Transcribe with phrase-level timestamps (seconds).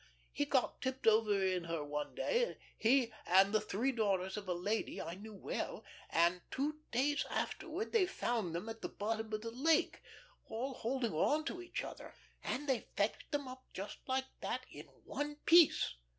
[0.31, 4.53] He got tipped over in her one day, he and the three daughters of a
[4.55, 9.41] lady I knew well, and two days afterward they found them at the bottom of
[9.41, 10.01] the lake,
[10.47, 14.85] all holding on to each other; and they fetched them up just like that in
[15.05, 15.93] one piece.